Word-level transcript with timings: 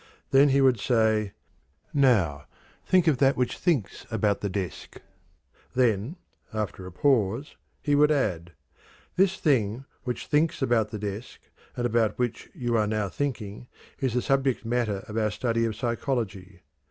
Then 0.31 0.49
he 0.49 0.61
would 0.61 0.79
say, 0.79 1.33
"Now 1.93 2.47
think 2.87 3.05
of 3.05 3.19
that 3.19 3.37
which 3.37 3.59
thinks 3.59 4.07
about 4.09 4.41
the 4.41 4.49
desk." 4.49 4.99
Then, 5.75 6.15
after 6.51 6.87
a 6.87 6.91
pause, 6.91 7.55
he 7.83 7.93
would 7.93 8.09
add, 8.09 8.53
"This 9.15 9.37
thing 9.37 9.85
which 10.03 10.25
thinks 10.25 10.59
about 10.59 10.89
the 10.89 10.97
desk, 10.97 11.39
and 11.77 11.85
about 11.85 12.17
which 12.17 12.49
you 12.55 12.75
are 12.77 12.87
now 12.87 13.09
thinking, 13.09 13.67
is 13.99 14.15
the 14.15 14.23
subject 14.23 14.65
matter 14.65 15.03
of 15.07 15.17
our 15.19 15.29
study 15.29 15.65
of 15.65 15.75
psychology." 15.75 16.61